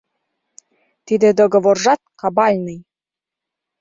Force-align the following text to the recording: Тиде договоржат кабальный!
Тиде 1.05 1.29
договоржат 1.39 2.01
кабальный! 2.21 2.79